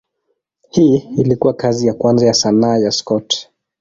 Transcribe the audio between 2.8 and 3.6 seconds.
Scott.